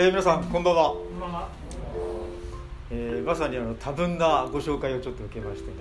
[0.00, 1.48] えー、皆さんこんばんは、こんばんは。
[2.88, 5.74] えー、まさにあの多分なご紹介をちょっと受けましてね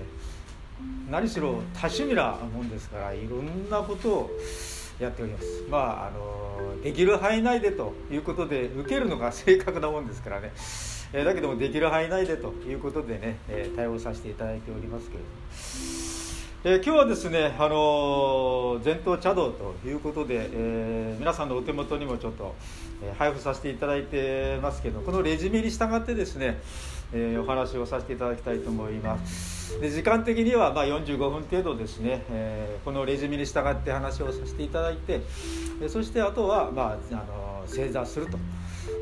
[1.07, 4.31] 何しろ多趣味なもんですからいろんなことを
[4.99, 10.51] やっておりますまああのできる範囲内でということで受けるのが正確なもんですからね、
[11.13, 16.07] えー、だけどもできる範囲内でということでね、えー、対応させていただいておりますけれども。
[16.63, 22.55] えー、今日はですね、あのー、前頭茶道ということで、えー、皆さんのお手元にもちょっと、
[23.03, 26.59] え配布させていただいてますけどこのレジュメに従ってですね、
[27.13, 29.79] えお話をさせていただきたいと思います。
[29.79, 35.21] で時間的にはま45分程度ですね、えこのレジュメに従って話をさせていただいて
[35.87, 38.37] そしてあとは、まあ、あの正座すると。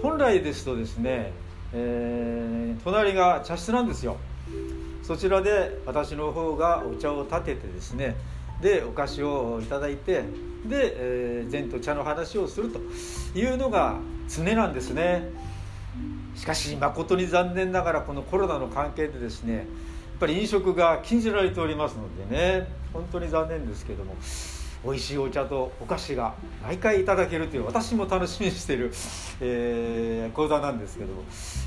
[0.01, 1.31] 本来ですとですね、
[1.73, 4.17] え隣が茶室なんですよ。
[5.03, 8.15] そちらで私の方がお茶を立ててですね
[8.61, 10.23] でお菓子を頂いて
[10.65, 12.79] で、えー、禅と茶の話をすると
[13.37, 15.29] いうのが常なんですね。
[16.35, 19.65] しかし誠に残念ながらこのコロナの関係でですねやっ
[20.19, 24.15] ぱり飲食が禁じられておりますのでね本当に残念ですけども
[24.83, 28.91] 美味しいお茶とお菓子が毎回いただけるという私も楽しみにしている、
[29.41, 31.23] えー、講座なんですけども、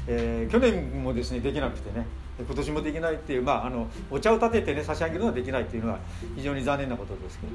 [0.06, 2.06] えー、去年もですねできなくてね
[2.38, 5.98] 今年もできないっていう、まあ、あのお茶を立ててね差し上げるのはできないっていうのは
[6.36, 7.52] 非常に残念なことですけど、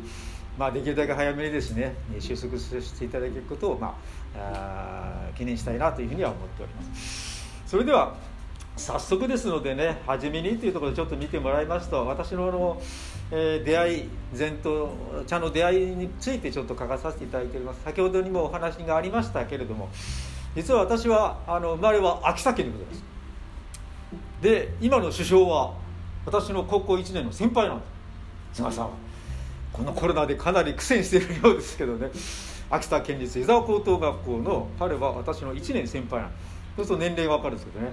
[0.58, 3.98] まあ、できるだけ早めにですね収束させていただけることを、ま
[4.36, 7.44] あ、あ記念したいなというふうには思っております。
[7.66, 8.16] それでは
[8.76, 12.82] 早速ですのでね初めにというところでちょっと見てもらいますと私のあの、
[13.32, 14.96] えー、出会い禅と
[15.28, 17.82] 茶の出会いについてちょっと書かさせていただいております。
[17.84, 19.90] 先ほどにもお話がありましたけれども
[20.56, 23.13] 実は私はあの生まれは秋田県でございます。
[24.44, 25.74] で今の首相は
[26.26, 27.86] 私の高校1年の先輩なんで
[28.52, 28.58] す。
[28.58, 28.90] 菅さん
[29.72, 32.12] このコロナでかなり苦戦しているようですけどね。
[32.70, 36.32] 秋田県立伊沢高等学校の彼は私の1年先輩なん
[36.76, 37.92] そうすると年齢が分かるんですけどね。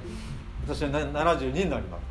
[0.66, 2.02] 私は72になります、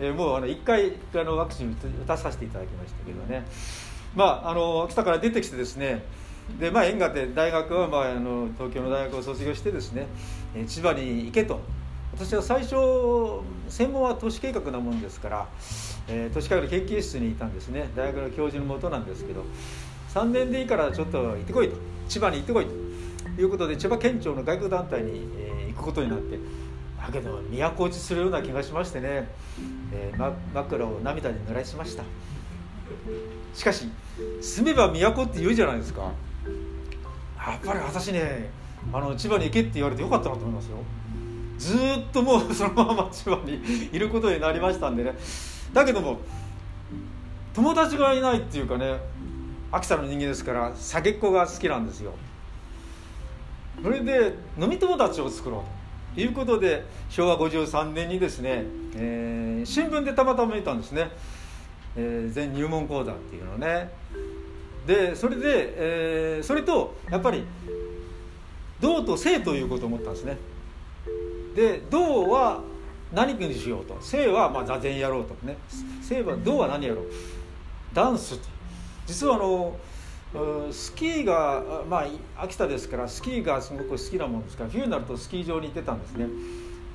[0.00, 3.46] えー、もうあの1回あのワクチン打たさせていただきましたけどね。
[4.14, 6.02] まああの秋田から出てきてですね。
[6.58, 10.06] でまあ縁がで大学は、まあ、あの東京の大学を卒業してですね。
[10.66, 11.60] 千葉に行けと。
[12.18, 12.76] 私は最初
[13.68, 15.48] 専門は都市計画なもんですから、
[16.08, 17.90] えー、都市計画の研究室にいたんですね。
[17.94, 19.44] 大学の教授のもとなんですけど
[20.14, 21.76] 3年でいいからちょっと行ってこいと。
[22.08, 26.38] 千葉に行ってこいということで千葉県庁の外国団体に、えー、行くことになって
[26.98, 29.28] だけど都落ちするような気がしましてね、
[29.92, 32.04] えー、枕を涙で濡らしました。
[33.54, 33.90] しかし
[34.40, 36.12] 住めば都って言うじゃないですか。
[37.46, 38.50] やっぱり私ね
[38.92, 40.78] あの千葉に行けって言われてよかったなと思いますよ。
[41.58, 41.78] ずっ
[42.12, 43.60] ともうそのまま千葉に
[43.92, 45.14] いることになりましたんでね。
[45.72, 46.20] だけども
[47.54, 48.98] 友達がいないっていうかね
[49.72, 52.12] 秋田の人間ですから酒っ子が好きなんですよ。
[53.82, 55.64] それで飲み友達を作ろ
[56.12, 61.10] うということで昭和53年にですね、えー、新聞でたまたま見たんですね、
[61.94, 63.90] えー、全入門講座っていうのね。
[64.86, 67.44] でそれで、えー、それとやっぱり
[68.80, 70.38] 道と性ということを思ったんですね。
[71.56, 72.60] で道は
[73.12, 73.96] 何にしようと。
[74.00, 75.56] 性はまあ座禅やろうとね。
[76.02, 77.06] 性は道は何やろう。
[77.94, 78.48] ダンスと
[79.06, 79.74] 実はあの
[80.70, 86.26] スキーがまあ秋田ですからスキーがすごく好きなもんですから冬になるとスキー場に行ってたんですね。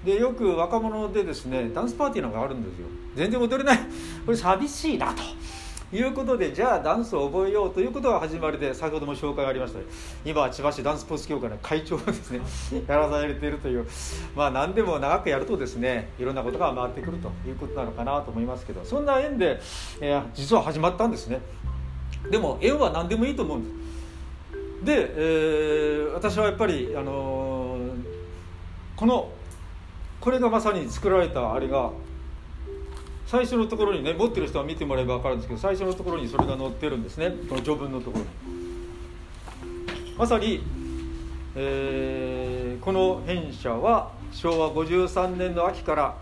[0.05, 2.87] でよく若者でですねダンスパーティーなんかあるんですよ。
[3.15, 3.79] 全然踊れない。
[4.25, 5.23] これ寂しいなと。
[5.93, 9.79] いうことでじゃあダンスを覚えようということが始まりで先ほども紹介がありました。
[10.23, 12.39] 今は千葉市ダンスポーツ協会の会長をですね。
[12.87, 13.85] やらされているという。
[14.35, 18.83] まあ何でも長くやるとですねいろんなことが回ってくるということなのかなと思いますけど。
[18.85, 19.59] そんな縁で、
[19.99, 21.41] えー、実は始まったんですね。
[22.29, 23.81] でも縁は何でもいいと思うんです。
[24.83, 27.79] で、えー、私はやっぱり、あのー、
[28.95, 29.29] この
[30.19, 31.91] これがまさに作られたあれが
[33.31, 37.31] 最初のところにね持ってる人は見てもらえば分かるんですけど最初のところにそれが載ってるんですね。
[37.47, 38.29] この序文のところに。
[40.17, 40.61] まさに、
[41.55, 46.17] えー、この編者は昭和53年の秋から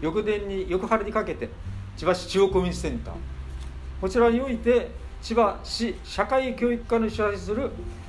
[0.00, 1.50] 翌年に翌春にかけて
[1.98, 3.14] 千葉市中央コミュニティセンター。
[4.00, 4.90] こちらにおいて
[5.20, 7.64] 千葉市社会教育課の主催する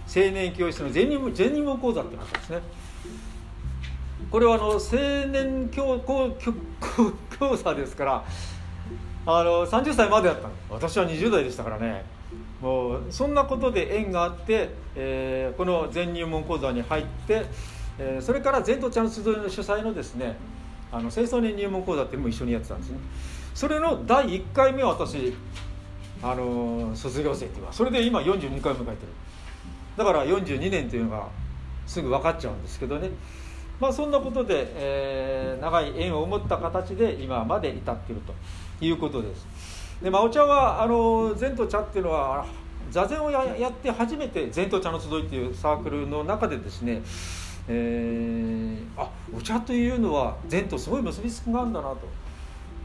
[0.07, 2.59] 青年教室の全日全日本講座ってなったんですね。
[4.31, 4.80] これはあの青
[5.31, 6.31] 年教教
[7.40, 8.26] 教座ですから
[9.26, 12.06] あの30歳までだったの私は20代でしたからね
[12.62, 17.46] もうそんなことで縁があって、えー、この全入門講座に入って、
[17.98, 20.36] えー、それから全都チャンス集いの主催のですね
[20.92, 23.00] あの清掃年入門講座っていうのも一緒にやってたんですね
[23.56, 25.34] それの第1回目は私
[26.22, 28.96] あの卒業生っていうのはそれで今42回迎えてる
[29.98, 31.28] だから42年というのが
[31.88, 33.10] すぐ分かっちゃうんですけどね
[33.80, 38.34] まあそんなことで、えー、長い縁を持った形で今まで至っていると
[38.86, 39.48] いうことです。
[40.02, 42.46] で、まあ、お茶はあの禅と茶っていうのは
[42.92, 47.02] 座禅をやって初めて禅と茶の集いっていうサークルの中でですね
[47.72, 52.00] えー、あお茶というのは禅とすごい結びつきがあるんだなと。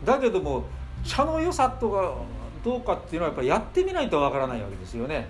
[0.05, 0.65] だけども
[1.03, 2.15] 茶の良さとか
[2.63, 5.27] どうかっていうのはやっぱりやってみないとわからないわけですよね。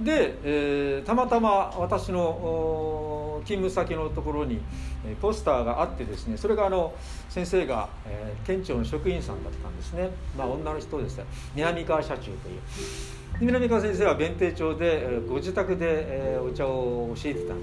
[0.00, 4.60] で、えー、たまたま私の勤務先のところに
[5.20, 6.94] ポスターがあってですねそれがあの
[7.28, 11.22] 先生が、えー、県庁の職員さんだったんですね、まあ、女の人でした。
[11.54, 12.60] 南川社長という。
[13.40, 17.54] 南川先生は弁定町でご自宅で、えー、お茶を教えてた。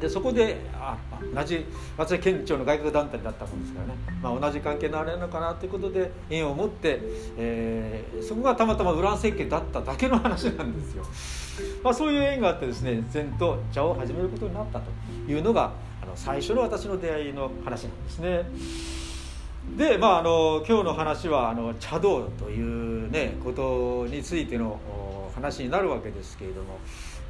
[0.00, 0.98] でそこであ
[1.34, 1.64] 同じ
[1.96, 7.00] 松江県庁の外国団体だったもんですからね、まあ、同じ関係のあれなのかなということで縁を持って、
[7.38, 11.04] えー、そこがたまたまウラン設計だっただけの話なんですよ、
[11.82, 14.90] まあ、そういう縁があってですね禅と茶を始めることになったと
[15.26, 15.72] いうのが
[16.02, 18.44] あの最初の私の出会いの話なんですね。
[19.76, 24.78] でまああの今日の話はあの茶道というねことについての
[25.34, 26.78] 話になるわけですけれども、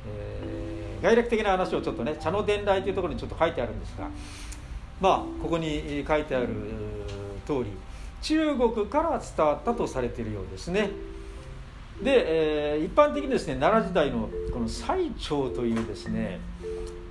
[0.09, 4.09] え概略的な話をちょっとね茶の伝来というところにちょっと書いてあるんですが
[5.01, 6.49] まあここに書いてある
[7.47, 7.67] 通り
[8.23, 10.91] 中国から伝わったとされているようですね。
[12.03, 16.41] で、えー、一般的にですね奈良時代のこの最澄というですね、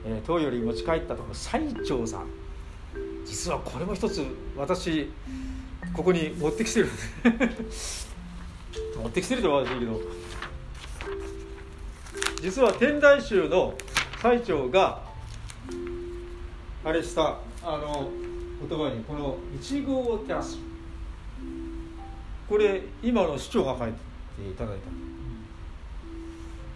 [0.05, 2.27] えー、唐より持ち帰ったところ最澄さん。
[3.25, 4.23] 実はこれも一つ
[4.55, 5.09] 私
[5.93, 6.89] ここに持ってきてる。
[9.01, 10.01] 持ってきてるとは悪いけど
[12.45, 13.73] 実は天台宗の
[14.21, 15.01] 最長が
[16.83, 18.07] あれしたあの
[18.69, 20.59] 言葉にこの「一号を照らす」
[22.47, 24.83] これ今の市長が書いていただいた。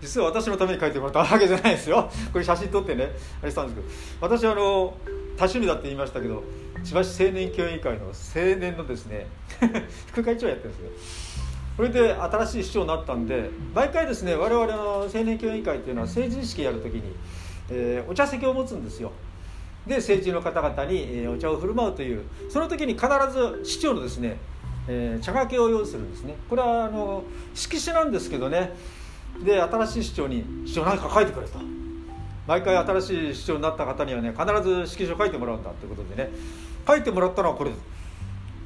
[0.02, 2.10] 実は私のために書いてもらったわけじゃないですよ。
[2.34, 3.12] これ写真撮ってね
[3.44, 3.88] あれしたんですけど。
[4.22, 4.98] 私あの
[5.38, 6.44] 多趣味だって言いましたけど
[6.84, 8.12] 千葉市青年協議会の青
[8.56, 9.28] 年のですね
[10.10, 11.39] 副会長やってるんですよ。
[11.80, 17.04] それで新しい市長になったんで毎回ですね我々の青年協議会っていうのは成人式やるときに、
[17.70, 19.14] えー、お茶席を持つんですよ。
[19.88, 24.36] で成人の方々に、えー、お茶を振る舞うというその時に必ず市長のですね、
[24.90, 26.36] えー、茶掛けを用意するんですね。
[26.50, 27.24] これはあの
[27.54, 28.74] 色紙なんですけどね。
[29.42, 31.60] で新しい市長に「市長何か書いてくれ」と。
[32.46, 36.30] 毎回新しい市長になった方にはね必ず色紙を書いてもらうんだということでね。
[36.86, 37.70] 書いてもらったのはこれ。
[37.70, 38.00] です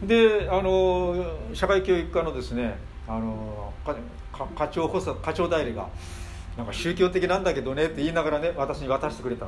[0.07, 1.15] であの
[1.53, 3.73] 社会教育課のですねあの
[4.55, 5.89] 課長補佐課長代理が
[6.57, 9.47] なんか宗教的なんだけどねって言いながらね私に渡してくれた。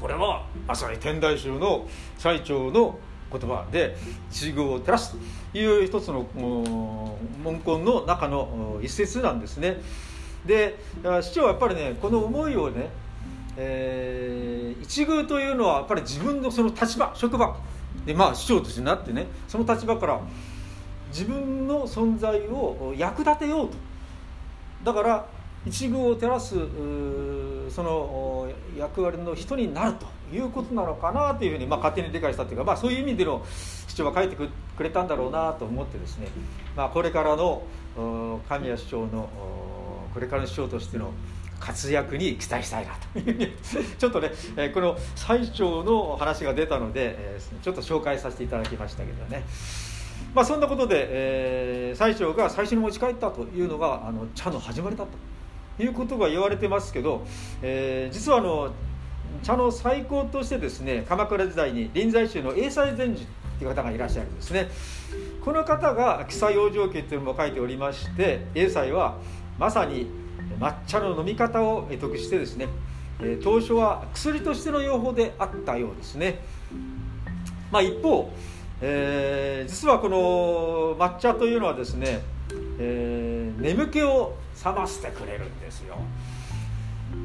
[0.00, 1.86] これはまさに天台宗の
[2.16, 2.98] 最長の
[3.30, 3.66] 言葉。
[3.70, 3.96] で
[4.30, 5.14] 「地具を照らす」
[5.52, 9.80] という一つの文言の中の一節なんですね。
[10.44, 10.78] で
[11.22, 12.88] 市長はやっぱりねこの思いをね、
[13.56, 17.56] えー、一遇というのはやっぱり自分のその立場職場。
[18.06, 20.20] でまあ市長としてなってねその立場から
[21.10, 23.76] 自分の存在を役立てようと
[24.84, 25.26] だから
[25.66, 26.54] 一遇を照らす
[27.74, 33.44] その役割の人になるということなのかなというふうに、まあ、勝手に理解したというか、まあ、そういう意味での
[33.88, 36.28] 市長は書いてくれたんだろうなと思ってですね、
[36.76, 37.62] まあ、これからの
[38.48, 39.28] 神谷市長の
[40.14, 41.12] これからの市長としての
[41.58, 43.52] 活躍に期待したいなというふうに
[43.98, 49.44] ちょっとね、えこの最長の話が出たので、えちょっと紹介させていただきましたけどね。
[50.34, 55.04] まあ、そんなことで、えー、最澄が最初に持ち帰ったというのがあの茶の始まりだ
[55.76, 57.26] ということが言われてますけど、
[57.62, 58.72] えー、実はあの
[59.42, 63.26] 茶の最高としてですね鎌倉時代に臨済宗の英才禅師
[63.58, 64.68] という方がいらっしゃるんですね。
[65.44, 69.16] この方が「記載養生記」というのも書いておりまして英才は
[69.58, 70.06] まさに
[70.58, 72.68] 抹茶の飲み方を得してですね
[73.42, 76.40] 当初は薬としての用法であったようですね、
[77.70, 78.30] まあ、一方
[78.82, 82.22] えー、実はこの抹茶というのはですね、
[82.78, 85.96] えー、眠気を覚ましてくれるんですよ、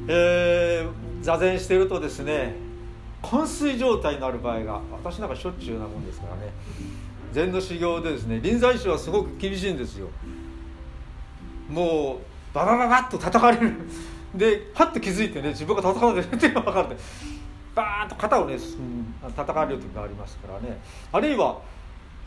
[0.08, 2.56] えー、座禅してるとですね
[3.22, 6.52] 昏睡状態になる場合が私なんかしょっちゅうなもんですからね。
[7.34, 10.08] 禅の修行でですね臨済宗はすごく厳しいんですよ。
[11.68, 13.74] もうババババッと叩かれる。
[14.36, 16.88] でパッと気づいてね自分が叩かれてるっていうのが分かる。
[16.88, 16.98] んで
[17.76, 18.58] バーンと肩をね、う
[19.28, 20.80] ん、叩かれる時がありますからね。
[21.12, 21.60] あるいは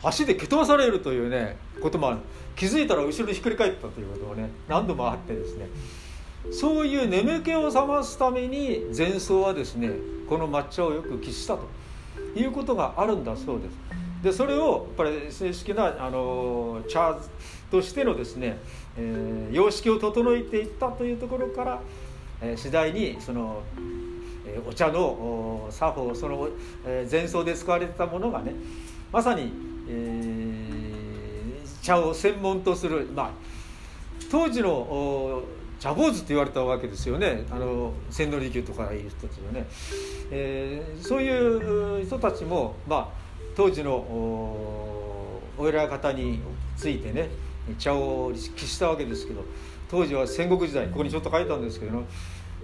[0.01, 2.19] 足で蹴飛ばされるというねこともある。
[2.55, 5.67] 気づいたら後ろにひっくり返ったということもね何度もあってですね。
[6.51, 9.91] そういう眠気を覚ますために前奏はですね
[10.27, 11.67] この抹茶をよく喫したと。
[12.35, 13.77] いうことがあるんだそうです。
[14.23, 17.17] でそれをやっぱり正式なあの茶
[17.71, 18.57] としてのですね、
[18.97, 21.81] えー、様式を整えていったというところから
[22.41, 23.61] えー、次第にその、
[24.67, 26.49] お茶の作法その、
[26.85, 28.53] えー、前奏で使われてたものがね
[29.11, 29.51] まさに、
[29.87, 33.31] えー、茶を専門とする、まあ、
[34.31, 35.43] 当時の
[35.79, 37.45] 茶坊主って言われたわけですよね。
[37.49, 39.65] あの千利休とかいう人たちはね、
[40.29, 43.07] えー、そういう人たちも、まあ、
[43.55, 43.93] 当時の
[45.57, 46.41] お偉方に
[46.75, 47.29] ついてね
[47.77, 49.43] 茶を喫したわけですけど
[49.89, 52.03] 当時は戦国時代ここにちょっと書いたんですけど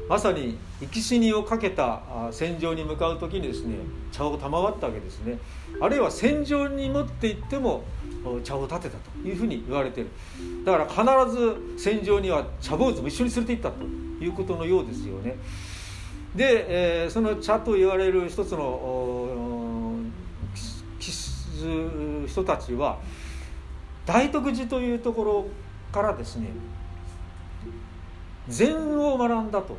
[0.07, 3.77] まさに生き死にをかけた戦場に向かう時にですね
[4.11, 5.39] 茶を賜ったわけですね。
[5.81, 7.83] あるいは戦場に持って行っても
[8.43, 10.07] 茶を立てたというふうに言われてる。
[10.63, 13.83] だから必ず戦場には茶坊主も一緒に連れて行ったと
[14.23, 15.35] いうことのようですよね。
[16.35, 20.03] で、えー、その茶と言われる一つの
[22.27, 22.99] 人たちは
[24.05, 25.47] 大徳寺というところ
[25.91, 26.49] からですね
[28.47, 29.77] 禅を学んだと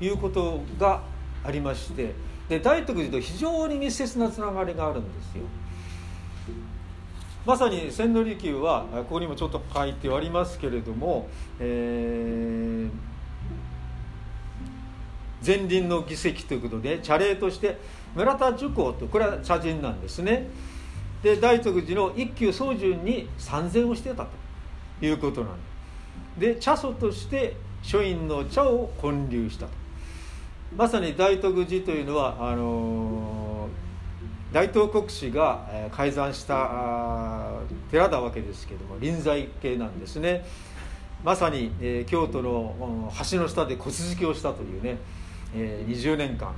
[0.00, 1.02] いうことが
[1.44, 2.14] ありまして
[2.48, 5.44] で大徳寺と非常に密接なつながりがあるんですよ。
[7.46, 12.90] まさに千利休はここにもちょっと書いてありますけれども、えー、
[15.46, 17.78] 前輪の議席ということで茶礼として
[18.14, 20.48] 村田寿光とこれは茶人なんですね
[21.22, 25.56] で大徳寺の一休宗順に参禅をしてたということなん
[26.38, 29.72] でで茶祖として書院の茶を建立したと。
[30.76, 33.68] まさに大徳寺というのはあの
[34.52, 37.52] 大東国師が改ざんした
[37.90, 40.44] 寺だわけですけども臨済系なんですね。
[41.22, 44.96] まさに、え京都の橋の下で骨敷きをしたというね、
[45.54, 46.54] え20年間、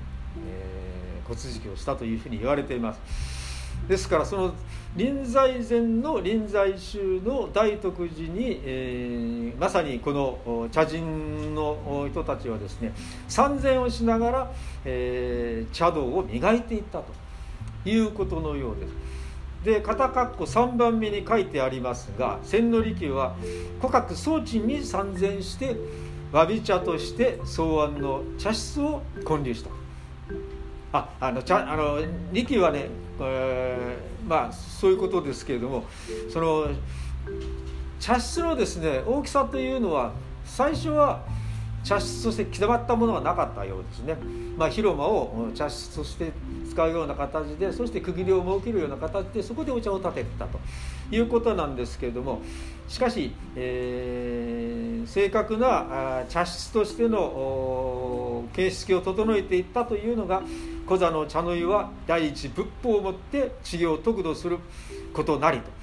[0.46, 3.41] え骨敷きをしたというふうに言われています。
[3.88, 4.54] ですからその
[4.96, 12.92] 臨済前の臨済宗の大徳寺に、えー、まさにこの茶人の人たちはですね
[13.28, 14.52] 参禅をしながら、
[14.84, 17.06] えー、茶道を磨いていったと
[17.88, 18.92] いうことのようです。
[19.64, 23.36] で片括弧3番目に書いてありますが千利休は
[23.80, 25.76] 古格装置に参禅して
[26.32, 29.70] 詫び茶として草案の茶室を建立した。
[30.94, 32.00] ああの茶あの
[32.32, 32.88] 力はね、
[33.24, 35.84] え、まあそういうことですけれども
[36.32, 36.68] その
[38.00, 40.12] 茶室のですね大きさというのは
[40.44, 41.24] 最初は
[41.84, 44.16] 茶室として刻まったものがなかったようですね、
[44.56, 46.32] まあ、広間を茶室として
[46.68, 50.60] 使うような形でそして区切りを設けるような形でそこでお茶を立ててたと
[51.10, 52.40] いうことなんですけれども
[52.88, 57.18] しかし、えー、正確な茶室としての
[58.52, 60.42] 形式を整えていったというのが
[60.86, 64.58] 古座の茶の湯は第一仏法をもって治療を得度する
[65.12, 65.82] ことなりと。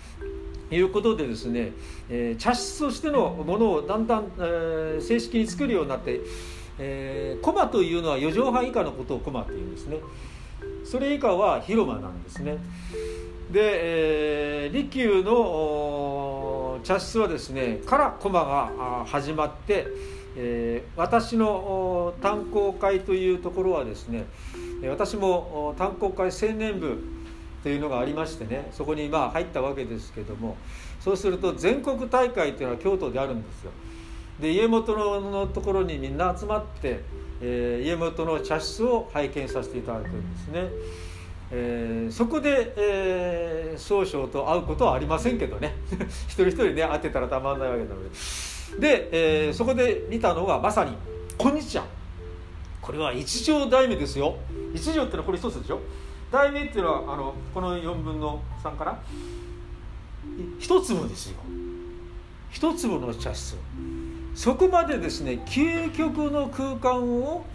[0.71, 1.71] いうことでですね、
[2.09, 6.21] えー、茶室としてのものをだんだん、えー、正式に作るようになって、
[6.77, 9.97] えー、駒というのは4畳半以下のことを駒っていうんですね
[10.85, 12.57] それ以下は広間なんですね
[13.51, 19.87] で、えー、利休の茶室はですねから駒が始まって、
[20.35, 24.25] えー、私の炭鉱会というところはですね
[24.87, 27.03] 私も炭鉱会青年部
[27.63, 30.55] というのがありましてねそこにまあ入ったわけですけども
[30.99, 33.71] そうすると全国大会というのは京都であるんですよ。
[34.39, 37.01] で家元のところにみんな集まって、
[37.41, 40.69] えー、家元の茶室を拝見させていただくんですね。
[41.51, 45.75] えー、そこで、えー、総称と会うことはありませんけどね
[46.27, 48.09] 一人一人ね会ってたらたまんないわけなので
[48.77, 49.09] で、
[49.47, 50.95] えー、そこで見たのがまさに
[51.37, 51.85] 「こんにちは」
[52.81, 54.35] これは一条大名ですよ。
[54.73, 55.79] 一条ってのはこれ一つでしょ？
[56.31, 58.99] 題名っていうのはあのこの4分の3かな
[60.59, 61.39] 一粒ですよ。
[62.51, 63.57] 一粒の茶室。
[64.35, 67.45] そこまでですね究極の空間を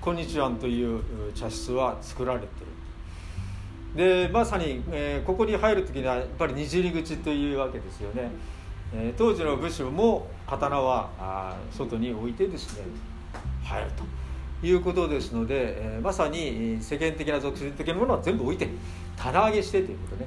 [0.00, 1.02] こんにちはという
[1.34, 2.48] 茶室は作られてい
[3.96, 4.26] る。
[4.26, 8.30] でまさに、えー、ここに入る時にはやっぱりにじり口というわけですよね、
[8.98, 12.84] え、当時の武士も刀はあ外に置いてですね
[13.64, 13.90] 入る
[14.60, 18.68] ということですので、え、まさに世間的な俗人的なものは全部置いて
[19.16, 20.26] 棚上げしてということね、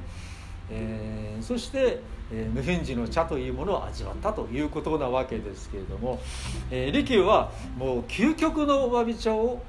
[0.72, 2.00] えー、そして、
[2.32, 6.20] え、無返事の茶というものを味わったということなわけですけれども、
[6.70, 9.62] えー、利休はもう究極の詫び茶を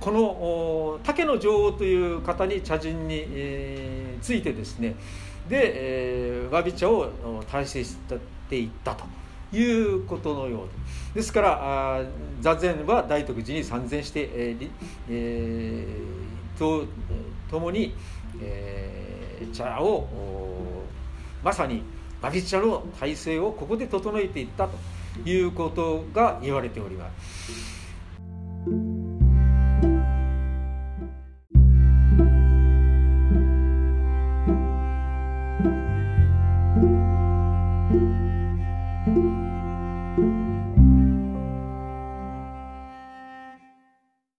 [0.00, 4.94] この竹の女王という方に茶人に、えー、ついてですね。
[5.48, 7.10] で、えー、詫び茶を
[7.50, 8.16] 大切した
[8.48, 9.04] ていったと。
[9.52, 12.02] いうことのようでですから
[12.40, 14.70] 座禅は大徳寺に参禅して、えー
[15.08, 16.86] えー、と
[17.48, 17.94] 共に、
[18.42, 20.08] えー、茶を
[21.42, 21.82] まさに
[22.20, 27.83] バビ茶の体制をここで整えていったということが言われております。